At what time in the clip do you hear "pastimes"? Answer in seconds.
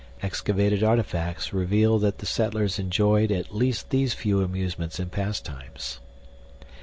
5.11-5.99